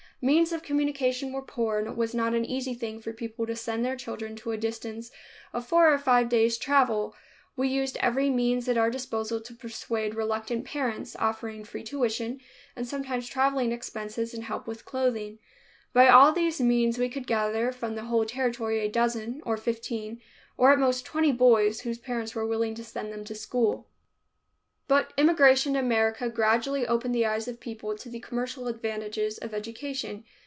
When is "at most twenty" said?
20.71-21.31